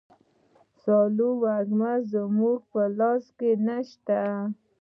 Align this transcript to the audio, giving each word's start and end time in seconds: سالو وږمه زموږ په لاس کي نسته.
سالو 0.81 1.29
وږمه 1.43 1.93
زموږ 2.11 2.59
په 2.71 2.81
لاس 2.97 3.23
کي 3.37 3.51
نسته. 3.65 4.19